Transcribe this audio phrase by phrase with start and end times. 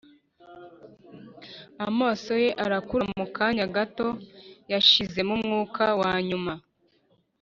[1.87, 4.07] amaso ye arakura mu kanya gato;
[4.71, 6.53] yashizemo umwuka wanyuma,